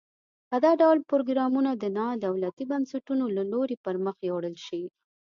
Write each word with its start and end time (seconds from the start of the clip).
که 0.49 0.57
دا 0.63 0.71
ډول 0.81 0.97
پروګرامونه 1.11 1.71
د 1.75 1.85
نا 1.97 2.07
دولتي 2.25 2.63
بنسټونو 2.71 3.25
له 3.37 3.43
لوري 3.51 3.75
پرمخ 3.85 4.17
یوړل 4.29 4.55
شي. 4.65 4.83